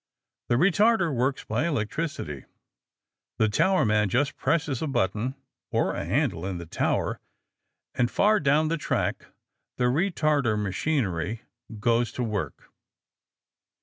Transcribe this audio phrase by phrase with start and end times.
[0.49, 2.45] The retarder works by electricity.
[3.37, 5.35] The towerman just presses a button
[5.69, 7.19] or a handle in the tower,
[7.93, 9.27] and far down the track
[9.77, 11.43] the retarder machinery
[11.79, 12.71] goes to work.